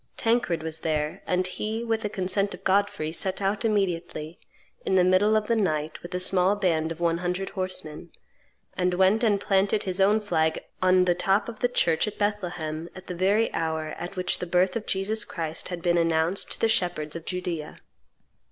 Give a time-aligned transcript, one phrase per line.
[0.17, 4.39] Tancred was there; and he, with the consent of Godfrey, set out immediately,
[4.83, 8.09] in the middle of the night, with a small band of one hundred horsemen,
[8.75, 12.89] and went and planted his own flag on the top of the church at Bethlehem
[12.95, 16.59] at the very hour at which the birth of Jesus Christ had been announced to
[16.59, 17.77] the shepherds of Judea.